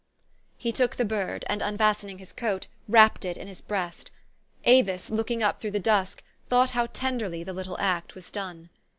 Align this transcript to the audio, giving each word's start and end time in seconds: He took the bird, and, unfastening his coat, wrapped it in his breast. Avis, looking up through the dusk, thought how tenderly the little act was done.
He 0.57 0.71
took 0.71 0.95
the 0.95 1.05
bird, 1.05 1.45
and, 1.47 1.61
unfastening 1.61 2.17
his 2.17 2.33
coat, 2.33 2.65
wrapped 2.87 3.23
it 3.23 3.37
in 3.37 3.47
his 3.47 3.61
breast. 3.61 4.09
Avis, 4.63 5.11
looking 5.11 5.43
up 5.43 5.61
through 5.61 5.69
the 5.69 5.79
dusk, 5.79 6.23
thought 6.49 6.71
how 6.71 6.87
tenderly 6.87 7.43
the 7.43 7.53
little 7.53 7.77
act 7.79 8.15
was 8.15 8.31
done. 8.31 8.71